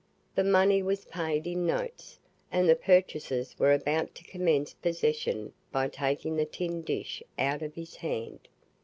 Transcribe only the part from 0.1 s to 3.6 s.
The money was paid in notes, and the purchasers